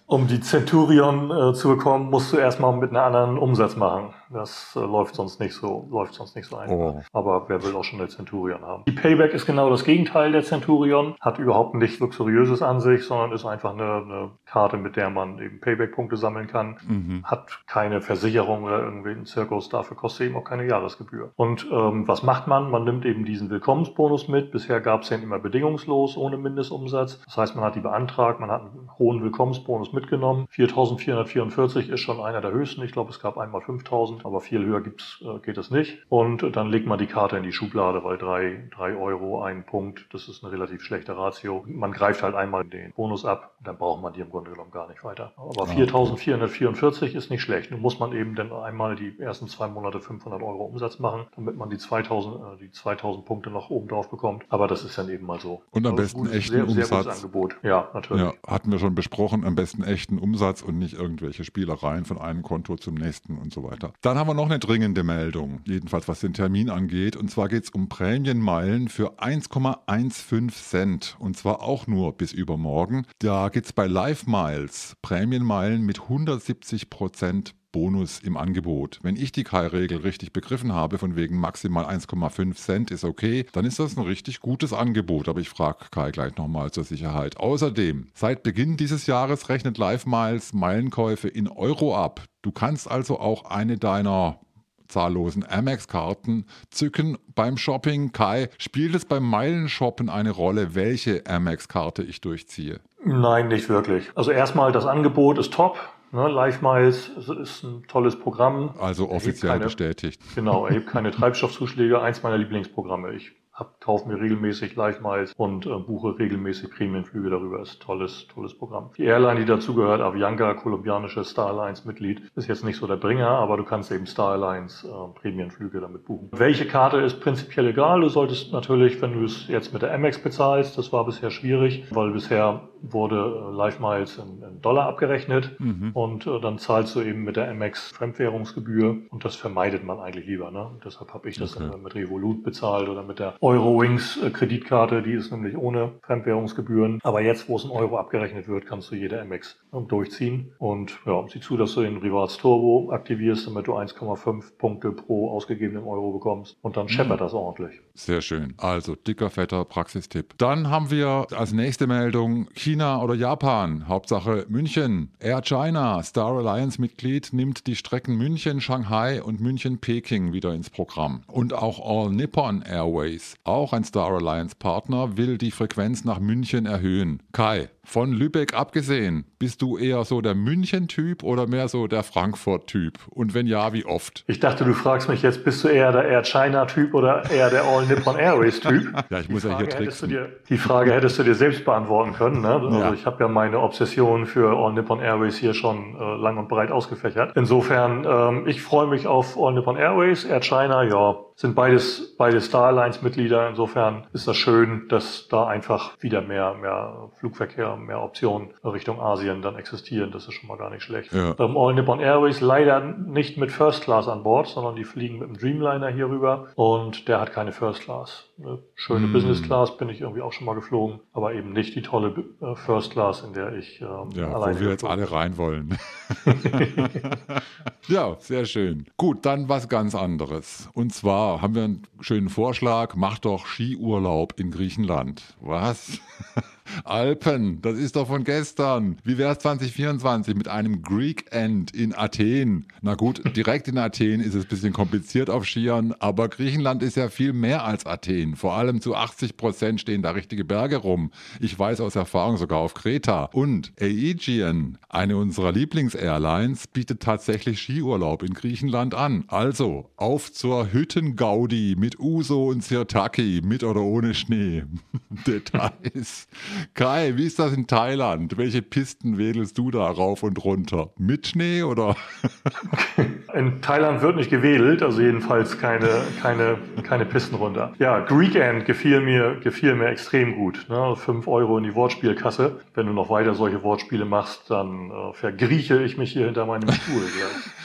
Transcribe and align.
um 0.06 0.26
die 0.26 0.40
Centurion 0.40 1.30
äh, 1.30 1.54
zu 1.54 1.68
bekommen, 1.68 2.10
musst 2.10 2.32
du 2.32 2.38
erstmal 2.38 2.76
mit 2.76 2.90
einem 2.90 2.98
anderen 2.98 3.38
Umsatz 3.38 3.76
machen. 3.76 4.12
Das 4.30 4.76
äh, 4.76 4.80
läuft 4.80 5.14
sonst 5.14 5.40
nicht 5.40 5.54
so, 5.54 5.88
läuft 5.90 6.14
sonst 6.14 6.36
nicht 6.36 6.46
so 6.46 6.56
einfach. 6.56 6.76
Oh. 6.76 7.02
Aber 7.12 7.48
wer 7.48 7.62
will 7.62 7.74
auch 7.74 7.84
schon 7.84 8.00
eine 8.00 8.08
Centurion 8.08 8.62
haben? 8.62 8.84
Die 8.86 8.92
Payback 8.92 9.32
ist 9.32 9.46
genau 9.46 9.70
das 9.70 9.84
Gegenteil 9.84 10.32
der 10.32 10.42
Centurion, 10.42 11.14
hat 11.20 11.38
überhaupt 11.38 11.74
nichts 11.74 11.98
Luxuriöses 11.98 12.62
an 12.62 12.80
sich, 12.80 13.04
sondern 13.04 13.32
ist 13.32 13.44
einfach 13.44 13.72
eine, 13.72 13.82
eine 13.82 14.30
Karte, 14.46 14.76
mit 14.76 14.96
der 14.96 15.10
man 15.10 15.38
eben 15.38 15.60
Payback-Punkte 15.60 16.16
sammeln 16.16 16.46
kann, 16.46 16.78
mhm. 16.86 17.24
hat 17.24 17.60
keine 17.66 18.00
Versicherung 18.00 18.64
oder 18.64 18.82
irgendwie 18.82 19.10
einen 19.10 19.26
Zirkus, 19.26 19.68
dafür 19.68 19.96
kostet 19.96 20.28
eben 20.28 20.36
auch 20.36 20.44
keine 20.44 20.66
Jahresgebühr. 20.66 21.32
Und 21.36 21.66
ähm, 21.70 22.06
was 22.06 22.22
macht 22.22 22.46
man? 22.46 22.70
Man 22.70 22.84
nimmt 22.84 23.04
eben 23.04 23.24
diesen 23.24 23.50
Willkommensbonus 23.50 24.28
mit. 24.28 24.50
Bisher 24.50 24.80
gab 24.80 25.02
es 25.02 25.08
den 25.08 25.22
immer 25.22 25.38
bedingungslos, 25.38 26.16
ohne 26.16 26.36
Mindestumsatz. 26.36 27.20
Das 27.24 27.36
heißt, 27.36 27.56
man 27.56 27.64
hat 27.64 27.74
die 27.74 27.80
beantragt, 27.80 28.40
man 28.40 28.50
hat 28.50 28.62
einen 28.62 28.90
hohen 28.98 29.22
Willkommensbonus 29.22 29.92
mitgenommen. 29.92 30.46
4.444 30.52 31.90
ist 31.90 32.00
schon 32.00 32.20
einer 32.20 32.40
der 32.40 32.52
höchsten. 32.52 32.82
Ich 32.82 32.92
glaube, 32.92 33.10
es 33.10 33.20
gab 33.20 33.38
einmal 33.38 33.62
5.000, 33.62 34.17
aber 34.24 34.40
viel 34.40 34.64
höher 34.64 34.80
gibt's, 34.80 35.22
äh, 35.22 35.38
geht 35.40 35.58
es 35.58 35.70
nicht. 35.70 35.98
Und 36.08 36.56
dann 36.56 36.70
legt 36.70 36.86
man 36.86 36.98
die 36.98 37.06
Karte 37.06 37.36
in 37.36 37.42
die 37.42 37.52
Schublade, 37.52 38.04
weil 38.04 38.18
drei, 38.18 38.68
drei 38.74 38.96
Euro, 38.96 39.42
ein 39.42 39.64
Punkt, 39.64 40.06
das 40.12 40.28
ist 40.28 40.44
eine 40.44 40.52
relativ 40.52 40.82
schlechte 40.82 41.16
Ratio. 41.16 41.64
Man 41.66 41.92
greift 41.92 42.22
halt 42.22 42.34
einmal 42.34 42.64
den 42.64 42.92
Bonus 42.92 43.24
ab, 43.24 43.54
dann 43.62 43.76
braucht 43.76 44.02
man 44.02 44.12
die 44.12 44.20
im 44.20 44.30
Grunde 44.30 44.50
genommen 44.50 44.70
gar 44.70 44.88
nicht 44.88 45.04
weiter. 45.04 45.32
Aber 45.36 45.64
4.444 45.64 47.14
ist 47.14 47.30
nicht 47.30 47.42
schlecht. 47.42 47.70
Nun 47.70 47.80
muss 47.80 47.98
man 47.98 48.12
eben 48.12 48.34
dann 48.34 48.52
einmal 48.52 48.96
die 48.96 49.18
ersten 49.18 49.48
zwei 49.48 49.68
Monate 49.68 50.00
500 50.00 50.42
Euro 50.42 50.64
Umsatz 50.64 50.98
machen, 50.98 51.26
damit 51.36 51.56
man 51.56 51.70
die 51.70 51.78
2000, 51.78 52.36
äh, 52.36 52.38
die 52.60 52.70
2000 52.70 53.24
Punkte 53.24 53.50
noch 53.50 53.70
oben 53.70 53.88
drauf 53.88 54.10
bekommt. 54.10 54.44
Aber 54.48 54.68
das 54.68 54.84
ist 54.84 54.96
dann 54.98 55.08
eben 55.08 55.26
mal 55.26 55.40
so. 55.40 55.62
Und 55.70 55.86
am 55.86 55.96
besten 55.96 56.20
gutes, 56.20 56.34
echten 56.34 56.52
sehr, 56.52 56.62
Umsatz. 56.64 56.88
Sehr 56.88 56.98
gutes 56.98 57.16
Angebot. 57.16 57.56
Ja, 57.62 57.88
natürlich. 57.94 58.22
Ja, 58.22 58.32
hatten 58.46 58.70
wir 58.70 58.78
schon 58.78 58.94
besprochen, 58.94 59.44
am 59.44 59.54
besten 59.54 59.82
echten 59.82 60.18
Umsatz 60.18 60.62
und 60.62 60.78
nicht 60.78 60.94
irgendwelche 60.94 61.44
Spielereien 61.44 62.04
von 62.04 62.18
einem 62.18 62.42
Konto 62.42 62.76
zum 62.76 62.94
nächsten 62.94 63.38
und 63.38 63.52
so 63.52 63.64
weiter. 63.64 63.92
Dann 64.08 64.16
haben 64.16 64.30
wir 64.30 64.32
noch 64.32 64.46
eine 64.46 64.58
dringende 64.58 65.04
Meldung, 65.04 65.60
jedenfalls 65.66 66.08
was 66.08 66.20
den 66.20 66.32
Termin 66.32 66.70
angeht. 66.70 67.14
Und 67.14 67.30
zwar 67.30 67.48
geht 67.48 67.64
es 67.64 67.68
um 67.68 67.90
Prämienmeilen 67.90 68.88
für 68.88 69.20
1,15 69.20 70.48
Cent. 70.48 71.16
Und 71.18 71.36
zwar 71.36 71.62
auch 71.62 71.86
nur 71.86 72.16
bis 72.16 72.32
übermorgen. 72.32 73.04
Da 73.18 73.50
geht 73.50 73.66
es 73.66 73.74
bei 73.74 73.86
Live 73.86 74.26
Miles 74.26 74.96
Prämienmeilen 75.02 75.82
mit 75.82 76.00
170 76.00 76.88
Prozent 76.88 77.54
Bonus 77.72 78.20
im 78.20 78.36
Angebot. 78.36 78.98
Wenn 79.02 79.16
ich 79.16 79.32
die 79.32 79.44
Kai-Regel 79.44 79.98
richtig 79.98 80.32
begriffen 80.32 80.72
habe, 80.72 80.98
von 80.98 81.16
wegen 81.16 81.38
maximal 81.38 81.84
1,5 81.84 82.54
Cent 82.54 82.90
ist 82.90 83.04
okay, 83.04 83.46
dann 83.52 83.64
ist 83.64 83.78
das 83.78 83.96
ein 83.96 84.04
richtig 84.04 84.40
gutes 84.40 84.72
Angebot. 84.72 85.28
Aber 85.28 85.40
ich 85.40 85.48
frage 85.48 85.86
Kai 85.90 86.10
gleich 86.10 86.36
nochmal 86.36 86.70
zur 86.70 86.84
Sicherheit. 86.84 87.36
Außerdem, 87.36 88.08
seit 88.14 88.42
Beginn 88.42 88.76
dieses 88.76 89.06
Jahres 89.06 89.48
rechnet 89.48 89.78
Live 89.78 90.06
Miles 90.06 90.52
Meilenkäufe 90.52 91.28
in 91.28 91.48
Euro 91.48 91.96
ab. 91.96 92.22
Du 92.42 92.52
kannst 92.52 92.90
also 92.90 93.18
auch 93.20 93.44
eine 93.44 93.76
deiner 93.76 94.40
zahllosen 94.88 95.44
Amex-Karten 95.48 96.46
zücken 96.70 97.18
beim 97.34 97.56
Shopping. 97.56 98.12
Kai, 98.12 98.48
spielt 98.58 98.94
es 98.94 99.04
beim 99.04 99.28
Meilenshoppen 99.28 100.08
eine 100.08 100.30
Rolle, 100.30 100.74
welche 100.74 101.22
Amex-Karte 101.26 102.02
ich 102.02 102.20
durchziehe? 102.20 102.80
Nein, 103.04 103.48
nicht 103.48 103.68
wirklich. 103.68 104.10
Also 104.14 104.30
erstmal, 104.30 104.72
das 104.72 104.86
Angebot 104.86 105.38
ist 105.38 105.52
top. 105.52 105.78
Ne, 106.10 106.28
Live 106.28 106.62
Miles 106.62 107.08
ist 107.08 107.64
ein 107.64 107.84
tolles 107.86 108.18
Programm. 108.18 108.74
Also 108.80 109.10
offiziell 109.10 109.52
keine, 109.52 109.64
bestätigt. 109.64 110.20
Genau, 110.34 110.66
erhebt 110.66 110.86
keine 110.90 111.10
Treibstoffzuschläge. 111.10 112.00
Eins 112.00 112.22
meiner 112.22 112.38
Lieblingsprogramme. 112.38 113.12
Ich 113.12 113.32
hab, 113.58 113.80
kaufe 113.80 114.08
mir 114.08 114.20
regelmäßig 114.20 114.76
Live 114.76 115.00
Miles 115.00 115.32
und 115.36 115.66
äh, 115.66 115.70
buche 115.70 116.16
regelmäßig 116.16 116.70
Prämienflüge 116.70 117.28
darüber. 117.28 117.60
Ist 117.60 117.82
tolles, 117.82 118.28
tolles 118.32 118.56
Programm. 118.56 118.90
Die 118.96 119.04
Airline, 119.04 119.40
die 119.40 119.46
dazugehört, 119.46 120.00
Avianca, 120.00 120.54
kolumbianische 120.54 121.24
Star 121.24 121.48
Alliance 121.48 121.86
Mitglied, 121.86 122.22
ist 122.36 122.46
jetzt 122.46 122.64
nicht 122.64 122.76
so 122.76 122.86
der 122.86 122.96
Bringer, 122.96 123.28
aber 123.28 123.56
du 123.56 123.64
kannst 123.64 123.90
eben 123.90 124.06
Star 124.06 124.32
Alliance 124.32 124.86
äh, 124.86 125.18
Prämienflüge 125.20 125.80
damit 125.80 126.04
buchen. 126.04 126.28
Welche 126.32 126.66
Karte 126.66 126.98
ist 126.98 127.20
prinzipiell 127.20 127.66
egal? 127.66 128.00
Du 128.00 128.08
solltest 128.08 128.52
natürlich, 128.52 129.02
wenn 129.02 129.14
du 129.14 129.24
es 129.24 129.48
jetzt 129.48 129.72
mit 129.72 129.82
der 129.82 129.92
Amex 129.92 130.22
bezahlst, 130.22 130.78
das 130.78 130.92
war 130.92 131.04
bisher 131.04 131.30
schwierig, 131.32 131.84
weil 131.90 132.12
bisher 132.12 132.68
wurde 132.82 133.16
äh, 133.16 133.56
Live 133.56 133.80
Miles 133.80 134.18
in, 134.18 134.60
Dollar 134.60 134.86
abgerechnet 134.86 135.58
mhm. 135.58 135.90
und 135.94 136.26
äh, 136.26 136.40
dann 136.40 136.58
zahlst 136.58 136.96
du 136.96 137.00
eben 137.00 137.22
mit 137.24 137.36
der 137.36 137.48
Amex 137.50 137.90
Fremdwährungsgebühr 137.92 138.96
und 139.10 139.24
das 139.24 139.36
vermeidet 139.36 139.84
man 139.84 140.00
eigentlich 140.00 140.26
lieber. 140.26 140.50
Ne? 140.50 140.66
Und 140.66 140.84
deshalb 140.84 141.14
habe 141.14 141.28
ich 141.28 141.36
das 141.36 141.56
okay. 141.56 141.76
mit 141.82 141.94
Revolut 141.94 142.42
bezahlt 142.42 142.88
oder 142.88 143.02
mit 143.02 143.18
der 143.18 143.34
Eurowings 143.40 144.20
äh, 144.22 144.30
Kreditkarte, 144.30 145.02
die 145.02 145.12
ist 145.12 145.30
nämlich 145.30 145.56
ohne 145.56 145.92
Fremdwährungsgebühren. 146.02 147.00
Aber 147.02 147.20
jetzt, 147.20 147.48
wo 147.48 147.56
es 147.56 147.64
in 147.64 147.70
Euro 147.70 147.98
abgerechnet 147.98 148.48
wird, 148.48 148.66
kannst 148.66 148.90
du 148.90 148.94
jede 148.94 149.20
Amex 149.20 149.58
ähm, 149.72 149.88
durchziehen. 149.88 150.52
Und 150.58 150.98
ja, 151.06 151.24
sieh 151.28 151.40
zu, 151.40 151.56
dass 151.56 151.74
du 151.74 151.82
den 151.82 151.98
Rivals 151.98 152.36
Turbo 152.38 152.90
aktivierst, 152.92 153.46
damit 153.46 153.66
du 153.66 153.74
1,5 153.74 154.56
Punkte 154.58 154.92
pro 154.92 155.30
ausgegebenen 155.30 155.84
Euro 155.84 156.12
bekommst. 156.12 156.56
Und 156.62 156.76
dann 156.76 156.86
mhm. 156.86 156.90
scheppert 156.90 157.20
das 157.20 157.34
ordentlich. 157.34 157.80
Sehr 157.94 158.20
schön. 158.20 158.54
Also 158.58 158.94
dicker, 158.94 159.30
fetter 159.30 159.64
Praxistipp. 159.64 160.34
Dann 160.38 160.70
haben 160.70 160.90
wir 160.90 161.26
als 161.36 161.52
nächste 161.52 161.86
Meldung 161.86 162.48
China 162.68 163.00
oder 163.00 163.14
Japan. 163.14 163.88
Hauptsache 163.88 164.44
München. 164.50 165.08
Air 165.20 165.40
China, 165.40 166.02
Star 166.02 166.36
Alliance 166.36 166.78
Mitglied, 166.78 167.32
nimmt 167.32 167.66
die 167.66 167.76
Strecken 167.76 168.18
München, 168.18 168.60
Shanghai 168.60 169.22
und 169.22 169.40
München-Peking 169.40 170.34
wieder 170.34 170.52
ins 170.52 170.68
Programm. 170.68 171.22
Und 171.28 171.54
auch 171.54 171.80
All 171.80 172.10
Nippon 172.12 172.60
Airways 172.60 173.36
auch 173.44 173.72
ein 173.72 173.84
Star 173.84 174.12
Alliance 174.12 174.54
Partner, 174.54 175.16
will 175.16 175.38
die 175.38 175.50
Frequenz 175.50 176.04
nach 176.04 176.20
München 176.20 176.66
erhöhen. 176.66 177.22
Kai, 177.32 177.70
von 177.88 178.12
Lübeck 178.12 178.52
abgesehen, 178.52 179.24
bist 179.38 179.62
du 179.62 179.78
eher 179.78 180.04
so 180.04 180.20
der 180.20 180.34
München-Typ 180.34 181.22
oder 181.22 181.46
mehr 181.46 181.68
so 181.68 181.86
der 181.86 182.02
Frankfurt-Typ? 182.02 182.98
Und 183.08 183.32
wenn 183.32 183.46
ja, 183.46 183.72
wie 183.72 183.86
oft? 183.86 184.24
Ich 184.26 184.40
dachte, 184.40 184.66
du 184.66 184.74
fragst 184.74 185.08
mich 185.08 185.22
jetzt, 185.22 185.42
bist 185.42 185.64
du 185.64 185.68
eher 185.68 185.90
der 185.90 186.04
Air 186.04 186.22
China-Typ 186.22 186.92
oder 186.92 187.28
eher 187.30 187.48
der 187.48 187.64
All 187.64 187.86
Nippon 187.86 188.16
Airways-Typ? 188.16 188.92
ja, 189.10 189.20
ich 189.20 189.30
muss 189.30 189.44
ja 189.44 189.56
hier 189.56 189.70
tricksen. 189.70 190.10
Dir, 190.10 190.28
die 190.50 190.58
Frage 190.58 190.92
hättest 190.92 191.18
du 191.18 191.22
dir 191.22 191.34
selbst 191.34 191.64
beantworten 191.64 192.12
können. 192.12 192.42
Ne? 192.42 192.57
Also 192.66 192.78
ja. 192.78 192.92
ich 192.92 193.06
habe 193.06 193.22
ja 193.22 193.28
meine 193.28 193.60
Obsession 193.60 194.26
für 194.26 194.56
All 194.56 194.72
Nippon 194.72 195.00
Airways 195.00 195.36
hier 195.36 195.54
schon 195.54 195.96
äh, 195.98 196.16
lang 196.16 196.38
und 196.38 196.48
breit 196.48 196.70
ausgefächert. 196.70 197.32
Insofern, 197.36 198.06
ähm, 198.08 198.46
ich 198.46 198.62
freue 198.62 198.86
mich 198.86 199.06
auf 199.06 199.36
All 199.38 199.52
Nippon 199.52 199.76
Airways, 199.76 200.24
Air 200.24 200.40
China, 200.40 200.82
ja, 200.82 201.16
sind 201.38 201.54
beides, 201.54 202.16
beide 202.18 202.40
Star 202.40 202.64
Alliance 202.64 202.98
Mitglieder. 203.00 203.48
Insofern 203.48 204.08
ist 204.12 204.26
das 204.26 204.36
schön, 204.36 204.88
dass 204.88 205.28
da 205.28 205.46
einfach 205.46 205.92
wieder 206.00 206.20
mehr, 206.20 206.54
mehr 206.54 207.10
Flugverkehr, 207.20 207.76
mehr 207.76 208.02
Optionen 208.02 208.48
Richtung 208.64 209.00
Asien 209.00 209.40
dann 209.40 209.54
existieren. 209.54 210.10
Das 210.10 210.26
ist 210.26 210.34
schon 210.34 210.48
mal 210.48 210.58
gar 210.58 210.68
nicht 210.68 210.82
schlecht. 210.82 211.12
Ja. 211.12 211.36
Ähm, 211.38 211.56
All 211.56 211.74
Nippon 211.74 212.00
Airways 212.00 212.40
leider 212.40 212.80
nicht 212.80 213.38
mit 213.38 213.52
First 213.52 213.84
Class 213.84 214.08
an 214.08 214.24
Bord, 214.24 214.48
sondern 214.48 214.74
die 214.74 214.82
fliegen 214.82 215.20
mit 215.20 215.28
dem 215.28 215.38
Dreamliner 215.38 215.90
hier 215.90 216.08
rüber 216.08 216.48
und 216.56 217.06
der 217.06 217.20
hat 217.20 217.32
keine 217.32 217.52
First 217.52 217.82
Class. 217.82 218.24
Eine 218.40 218.58
schöne 218.74 219.06
mm. 219.06 219.12
Business 219.12 219.42
Class 219.42 219.76
bin 219.76 219.88
ich 219.88 220.00
irgendwie 220.00 220.22
auch 220.22 220.32
schon 220.32 220.44
mal 220.44 220.54
geflogen, 220.54 221.00
aber 221.12 221.34
eben 221.34 221.52
nicht 221.52 221.74
die 221.76 221.82
tolle 221.82 222.14
äh, 222.40 222.56
First 222.56 222.90
Class, 222.90 223.22
in 223.22 223.32
der 223.32 223.52
ich 223.52 223.80
ähm, 223.80 224.10
ja, 224.14 224.32
alleine 224.32 224.56
wo 224.56 224.64
wir 224.64 224.70
jetzt 224.70 224.84
alle 224.84 225.10
rein 225.10 225.36
wollen. 225.36 225.78
ja, 227.88 228.16
sehr 228.18 228.44
schön. 228.44 228.86
Gut, 228.96 229.24
dann 229.24 229.48
was 229.48 229.68
ganz 229.68 229.94
anderes. 229.94 230.68
Und 230.74 230.92
zwar 230.92 231.27
haben 231.40 231.54
wir 231.54 231.64
einen 231.64 231.82
schönen 232.00 232.28
Vorschlag, 232.28 232.94
mach 232.96 233.18
doch 233.18 233.46
Skiurlaub 233.46 234.38
in 234.40 234.50
Griechenland. 234.50 235.36
Was? 235.40 236.00
Alpen, 236.84 237.60
das 237.62 237.78
ist 237.78 237.96
doch 237.96 238.08
von 238.08 238.24
gestern. 238.24 238.98
Wie 239.04 239.18
wäre 239.18 239.32
es 239.32 239.38
2024 239.38 240.34
mit 240.34 240.48
einem 240.48 240.82
Greek 240.82 241.26
End 241.30 241.74
in 241.74 241.94
Athen? 241.94 242.66
Na 242.82 242.94
gut, 242.94 243.22
direkt 243.36 243.68
in 243.68 243.78
Athen 243.78 244.20
ist 244.20 244.34
es 244.34 244.44
ein 244.44 244.48
bisschen 244.48 244.72
kompliziert 244.72 245.30
auf 245.30 245.44
Skiern, 245.46 245.94
aber 245.98 246.28
Griechenland 246.28 246.82
ist 246.82 246.96
ja 246.96 247.08
viel 247.08 247.32
mehr 247.32 247.64
als 247.64 247.86
Athen. 247.86 248.36
Vor 248.36 248.54
allem 248.54 248.80
zu 248.80 248.94
80 248.94 249.36
Prozent 249.36 249.80
stehen 249.80 250.02
da 250.02 250.10
richtige 250.10 250.44
Berge 250.44 250.76
rum. 250.76 251.10
Ich 251.40 251.58
weiß 251.58 251.80
aus 251.80 251.96
Erfahrung 251.96 252.36
sogar 252.36 252.58
auf 252.58 252.74
Kreta. 252.74 253.24
Und 253.32 253.72
Aegean, 253.80 254.78
eine 254.88 255.16
unserer 255.16 255.52
Lieblingsairlines, 255.52 256.68
bietet 256.68 257.00
tatsächlich 257.00 257.60
Skiurlaub 257.60 258.22
in 258.22 258.34
Griechenland 258.34 258.94
an. 258.94 259.24
Also 259.28 259.90
auf 259.96 260.32
zur 260.32 260.72
Hüttengaudi 260.72 261.76
mit 261.78 261.98
Uso 261.98 262.48
und 262.48 262.62
Sirtaki, 262.62 263.40
mit 263.44 263.64
oder 263.64 263.80
ohne 263.80 264.14
Schnee. 264.14 264.64
Details 265.26 266.28
Kai, 266.74 267.14
wie 267.16 267.26
ist 267.26 267.38
das 267.38 267.52
in 267.52 267.66
Thailand? 267.66 268.36
Welche 268.38 268.62
Pisten 268.62 269.18
wedelst 269.18 269.58
du 269.58 269.70
da 269.70 269.88
rauf 269.90 270.22
und 270.22 270.42
runter? 270.44 270.90
Mit 270.98 271.26
Schnee 271.26 271.62
oder? 271.62 271.96
In 273.34 273.60
Thailand 273.60 274.00
wird 274.00 274.16
nicht 274.16 274.30
gewedelt, 274.30 274.82
also 274.82 275.00
jedenfalls 275.02 275.58
keine, 275.58 275.88
keine, 276.22 276.56
keine 276.82 277.04
Pisten 277.04 277.36
runter. 277.36 277.72
Ja, 277.78 278.00
Greek 278.00 278.34
End 278.34 278.64
gefiel 278.64 279.00
mir, 279.00 279.36
gefiel 279.42 279.74
mir 279.74 279.88
extrem 279.88 280.34
gut. 280.34 280.66
Ne? 280.68 280.96
Fünf 280.96 281.28
Euro 281.28 281.58
in 281.58 281.64
die 281.64 281.74
Wortspielkasse. 281.74 282.60
Wenn 282.74 282.86
du 282.86 282.92
noch 282.92 283.10
weiter 283.10 283.34
solche 283.34 283.62
Wortspiele 283.62 284.06
machst, 284.06 284.50
dann 284.50 284.90
äh, 284.90 285.12
vergrieche 285.12 285.82
ich 285.82 285.98
mich 285.98 286.12
hier 286.12 286.24
hinter 286.24 286.46
meinem 286.46 286.72
Stuhl 286.72 287.02
gleich. 287.02 287.57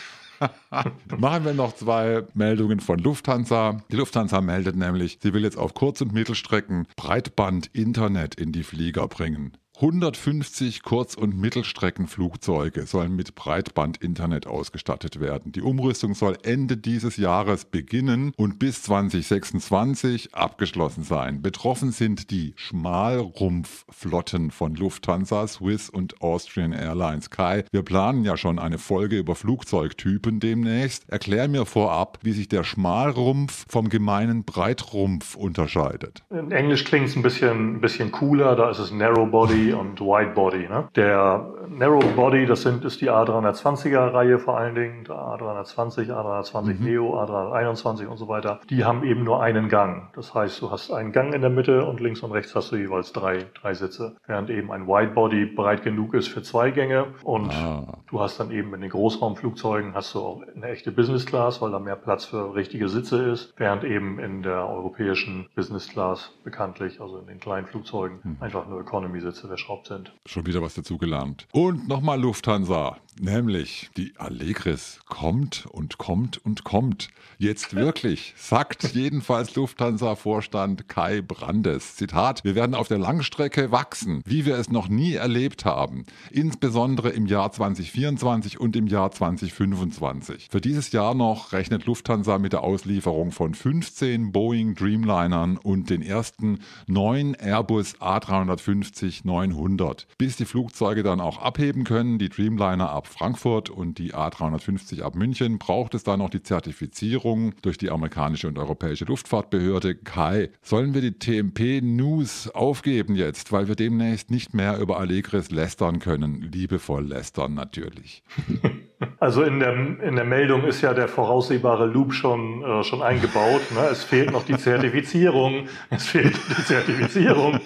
Machen 1.17 1.45
wir 1.45 1.53
noch 1.53 1.75
zwei 1.75 2.23
Meldungen 2.33 2.79
von 2.79 2.99
Lufthansa. 2.99 3.77
Die 3.91 3.95
Lufthansa 3.95 4.41
meldet 4.41 4.75
nämlich, 4.75 5.19
sie 5.21 5.33
will 5.33 5.43
jetzt 5.43 5.57
auf 5.57 5.73
Kurz- 5.73 6.01
und 6.01 6.13
Mittelstrecken 6.13 6.87
Breitband-Internet 6.95 8.35
in 8.35 8.51
die 8.51 8.63
Flieger 8.63 9.07
bringen. 9.07 9.57
150 9.75 10.83
Kurz- 10.83 11.15
und 11.15 11.35
Mittelstreckenflugzeuge 11.35 12.85
sollen 12.85 13.15
mit 13.15 13.33
Breitbandinternet 13.33 14.45
ausgestattet 14.45 15.19
werden. 15.19 15.51
Die 15.51 15.63
Umrüstung 15.63 16.13
soll 16.13 16.37
Ende 16.43 16.77
dieses 16.77 17.17
Jahres 17.17 17.65
beginnen 17.65 18.33
und 18.37 18.59
bis 18.59 18.83
2026 18.83 20.35
abgeschlossen 20.35 21.03
sein. 21.03 21.41
Betroffen 21.41 21.91
sind 21.91 22.29
die 22.29 22.53
Schmalrumpfflotten 22.55 24.51
von 24.51 24.75
Lufthansa, 24.75 25.47
Swiss 25.47 25.89
und 25.89 26.21
Austrian 26.21 26.71
Airlines. 26.71 27.31
Kai, 27.31 27.65
wir 27.71 27.81
planen 27.81 28.23
ja 28.23 28.37
schon 28.37 28.59
eine 28.59 28.77
Folge 28.77 29.17
über 29.17 29.33
Flugzeugtypen 29.33 30.39
demnächst. 30.39 31.09
Erklär 31.09 31.47
mir 31.47 31.65
vorab, 31.65 32.19
wie 32.21 32.33
sich 32.33 32.47
der 32.47 32.63
Schmalrumpf 32.63 33.65
vom 33.67 33.89
gemeinen 33.89 34.43
Breitrumpf 34.43 35.35
unterscheidet. 35.35 36.23
In 36.29 36.51
Englisch 36.51 36.83
klingt 36.83 37.07
es 37.07 37.15
ein 37.15 37.23
bisschen, 37.23 37.77
ein 37.77 37.81
bisschen 37.81 38.11
cooler, 38.11 38.55
da 38.55 38.69
ist 38.69 38.79
es 38.79 38.91
Narrow 38.91 39.29
Body 39.29 39.62
und 39.71 40.01
Wide 40.01 40.31
Body. 40.31 40.67
Ne? 40.67 40.89
Der 40.95 41.53
Narrow 41.69 42.03
Body, 42.15 42.45
das 42.45 42.63
sind, 42.63 42.83
ist 42.83 43.01
die 43.01 43.09
A320er 43.09 44.13
Reihe 44.13 44.39
vor 44.39 44.57
allen 44.57 44.75
Dingen, 44.75 45.05
der 45.05 45.15
A320, 45.15 46.09
A320 46.09 46.79
mhm. 46.79 46.85
Neo, 46.85 47.21
A321 47.21 48.07
und 48.07 48.17
so 48.17 48.27
weiter. 48.27 48.59
Die 48.69 48.83
haben 48.83 49.03
eben 49.03 49.23
nur 49.23 49.41
einen 49.41 49.69
Gang. 49.69 50.09
Das 50.15 50.33
heißt, 50.33 50.61
du 50.61 50.71
hast 50.71 50.91
einen 50.91 51.11
Gang 51.11 51.33
in 51.33 51.41
der 51.41 51.49
Mitte 51.49 51.85
und 51.85 51.99
links 51.99 52.21
und 52.21 52.31
rechts 52.31 52.53
hast 52.55 52.71
du 52.71 52.75
jeweils 52.75 53.13
drei, 53.13 53.45
drei 53.61 53.73
Sitze. 53.73 54.15
Während 54.27 54.49
eben 54.49 54.71
ein 54.71 54.87
Wide 54.87 55.11
Body 55.11 55.45
breit 55.45 55.83
genug 55.83 56.13
ist 56.13 56.27
für 56.27 56.41
zwei 56.41 56.71
Gänge 56.71 57.05
und 57.23 57.51
ah. 57.51 57.99
du 58.09 58.19
hast 58.19 58.39
dann 58.39 58.51
eben 58.51 58.73
in 58.73 58.81
den 58.81 58.89
Großraumflugzeugen 58.89 59.93
hast 59.93 60.13
du 60.13 60.19
auch 60.19 60.41
eine 60.55 60.67
echte 60.67 60.91
Business 60.91 61.25
Class, 61.25 61.61
weil 61.61 61.71
da 61.71 61.79
mehr 61.79 61.95
Platz 61.95 62.25
für 62.25 62.55
richtige 62.55 62.89
Sitze 62.89 63.23
ist, 63.23 63.53
während 63.57 63.83
eben 63.83 64.19
in 64.19 64.41
der 64.41 64.67
europäischen 64.67 65.47
Business 65.55 65.87
Class 65.87 66.31
bekanntlich, 66.43 66.99
also 66.99 67.19
in 67.19 67.27
den 67.27 67.39
kleinen 67.39 67.67
Flugzeugen, 67.67 68.19
mhm. 68.23 68.37
einfach 68.39 68.67
nur 68.67 68.81
Economy-Sitze 68.81 69.47
verschraubt 69.53 69.87
sind. 69.87 70.11
Schon 70.25 70.47
wieder 70.47 70.63
was 70.63 70.73
dazugelernt. 70.73 71.47
Und 71.51 71.87
nochmal 71.87 72.19
Lufthansa, 72.19 72.97
nämlich 73.19 73.91
die 73.97 74.13
Allegris 74.17 74.99
kommt 75.05 75.67
und 75.67 75.99
kommt 75.99 76.43
und 76.43 76.63
kommt. 76.63 77.09
Jetzt 77.37 77.75
wirklich, 77.75 78.33
sagt 78.35 78.95
jedenfalls 78.95 79.55
Lufthansa-Vorstand 79.55 80.87
Kai 80.87 81.21
Brandes. 81.21 81.97
Zitat, 81.97 82.43
wir 82.43 82.55
werden 82.55 82.73
auf 82.73 82.87
der 82.87 82.97
Langstrecke 82.97 83.71
wachsen, 83.71 84.23
wie 84.25 84.45
wir 84.45 84.57
es 84.57 84.71
noch 84.71 84.87
nie 84.87 85.13
erlebt 85.13 85.65
haben. 85.65 86.05
Insbesondere 86.31 87.09
im 87.09 87.27
Jahr 87.27 87.51
2024 87.51 88.59
und 88.59 88.75
im 88.75 88.87
Jahr 88.87 89.11
2025. 89.11 90.47
Für 90.49 90.61
dieses 90.61 90.91
Jahr 90.91 91.13
noch 91.13 91.51
rechnet 91.51 91.85
Lufthansa 91.85 92.39
mit 92.39 92.53
der 92.53 92.63
Auslieferung 92.63 93.31
von 93.31 93.53
15 93.53 94.31
Boeing 94.31 94.73
Dreamlinern 94.73 95.57
und 95.57 95.91
den 95.91 96.01
ersten 96.01 96.61
neun 96.87 97.35
Airbus 97.35 97.97
A350 97.97 99.21
9 99.25 99.42
900. 99.47 100.07
Bis 100.17 100.37
die 100.37 100.45
Flugzeuge 100.45 101.03
dann 101.03 101.19
auch 101.19 101.39
abheben 101.39 101.83
können, 101.83 102.17
die 102.17 102.29
Dreamliner 102.29 102.89
ab 102.89 103.07
Frankfurt 103.07 103.69
und 103.69 103.97
die 103.97 104.13
A350 104.13 105.01
ab 105.01 105.15
München, 105.15 105.57
braucht 105.57 105.93
es 105.93 106.03
dann 106.03 106.19
noch 106.19 106.29
die 106.29 106.43
Zertifizierung 106.43 107.53
durch 107.61 107.77
die 107.77 107.89
amerikanische 107.89 108.47
und 108.47 108.57
europäische 108.57 109.05
Luftfahrtbehörde 109.05 109.95
Kai. 109.95 110.49
Sollen 110.61 110.93
wir 110.93 111.01
die 111.01 111.17
TMP 111.19 111.81
News 111.83 112.49
aufgeben 112.49 113.15
jetzt, 113.15 113.51
weil 113.51 113.67
wir 113.67 113.75
demnächst 113.75 114.31
nicht 114.31 114.53
mehr 114.53 114.79
über 114.79 114.99
Allegris 114.99 115.51
lästern 115.51 115.99
können? 115.99 116.41
Liebevoll 116.41 117.05
lästern 117.05 117.53
natürlich. 117.53 118.23
Also 119.19 119.43
in 119.43 119.59
der, 119.59 119.73
in 119.73 120.15
der 120.15 120.23
Meldung 120.23 120.63
ist 120.65 120.81
ja 120.81 120.93
der 120.93 121.07
voraussehbare 121.07 121.85
Loop 121.85 122.13
schon, 122.13 122.63
äh, 122.63 122.83
schon 122.83 123.01
eingebaut. 123.01 123.61
Ne? 123.73 123.87
Es 123.91 124.03
fehlt 124.03 124.31
noch 124.31 124.43
die 124.43 124.57
Zertifizierung. 124.57 125.67
Es 125.89 126.05
fehlt 126.05 126.35
die 126.57 126.63
Zertifizierung. 126.63 127.59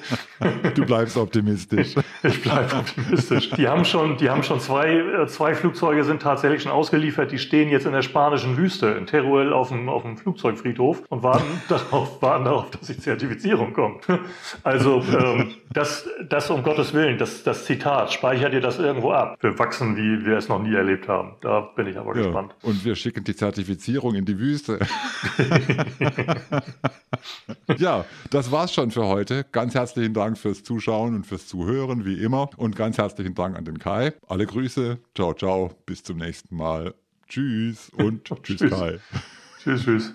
Du 0.75 0.85
bleibst 0.85 1.17
optimistisch. 1.17 1.95
Ich 2.23 2.41
bleibe 2.41 2.75
optimistisch. 2.75 3.51
Die 3.51 3.67
haben 3.67 3.85
schon, 3.85 4.17
die 4.17 4.29
haben 4.29 4.41
schon 4.41 4.59
zwei, 4.59 4.97
äh, 4.97 5.27
zwei 5.27 5.53
Flugzeuge 5.53 6.03
sind 6.03 6.21
tatsächlich 6.21 6.63
schon 6.63 6.71
ausgeliefert. 6.71 7.31
Die 7.31 7.37
stehen 7.37 7.69
jetzt 7.69 7.85
in 7.85 7.91
der 7.91 8.01
spanischen 8.01 8.57
Wüste, 8.57 8.87
in 8.87 9.05
Teruel 9.05 9.53
auf 9.53 9.69
dem, 9.69 9.87
auf 9.87 10.01
dem 10.01 10.17
Flugzeugfriedhof 10.17 11.03
und 11.09 11.21
warten 11.21 11.45
darauf, 11.69 12.21
warten 12.21 12.45
darauf, 12.45 12.71
dass 12.71 12.87
die 12.87 12.97
Zertifizierung 12.97 13.73
kommt. 13.73 14.07
Also 14.63 15.03
ähm, 15.17 15.53
das, 15.71 16.09
das 16.27 16.49
um 16.49 16.63
Gottes 16.63 16.93
Willen, 16.93 17.17
das, 17.17 17.43
das 17.43 17.65
Zitat, 17.65 18.11
speichert 18.11 18.53
ihr 18.53 18.61
das 18.61 18.79
irgendwo 18.79 19.11
ab. 19.11 19.37
Wir 19.41 19.57
wachsen, 19.59 19.95
wie 19.95 20.25
wir 20.25 20.37
es 20.37 20.49
noch 20.49 20.59
nie 20.59 20.73
erlebt 20.73 21.07
haben. 21.07 21.35
Da 21.41 21.61
bin 21.61 21.87
ich 21.87 21.97
aber 21.97 22.15
ja, 22.15 22.23
gespannt. 22.23 22.55
Und 22.63 22.83
wir 22.83 22.95
schicken 22.95 23.23
die 23.23 23.35
Zertifizierung 23.35 24.15
in 24.15 24.25
die 24.25 24.39
Wüste. 24.39 24.79
ja, 27.77 28.05
das 28.31 28.51
war's 28.51 28.73
schon 28.73 28.91
für 28.91 29.05
heute. 29.05 29.45
Ganz 29.51 29.75
herzlichen 29.75 30.13
Dank 30.13 30.26
fürs 30.35 30.63
Zuschauen 30.63 31.15
und 31.15 31.25
fürs 31.25 31.47
Zuhören, 31.47 32.05
wie 32.05 32.21
immer. 32.21 32.49
Und 32.57 32.75
ganz 32.75 32.97
herzlichen 32.97 33.35
Dank 33.35 33.55
an 33.57 33.65
den 33.65 33.79
Kai. 33.79 34.13
Alle 34.27 34.45
Grüße. 34.45 34.99
Ciao, 35.15 35.33
ciao. 35.33 35.71
Bis 35.85 36.03
zum 36.03 36.17
nächsten 36.17 36.55
Mal. 36.55 36.93
Tschüss 37.27 37.89
und 37.89 38.25
tschüss, 38.43 38.59
Kai. 38.59 38.99
Tschüss, 39.63 39.83
tschüss. 39.83 40.13